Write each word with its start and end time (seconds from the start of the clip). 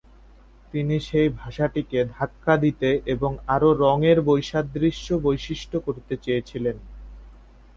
তিনি 0.73 0.95
সেই 1.01 1.27
ভাষাটিকে 1.39 1.99
"ধাক্কা" 2.11 2.53
দিতে 2.57 2.89
এবং 3.05 3.31
আরও 3.47 3.69
রঙের 3.83 4.17
বৈসাদৃশ্য 4.21 5.07
বৈশিষ্ট্য 5.25 5.77
করতে 5.79 6.13
চেয়েছিলেন। 6.17 6.77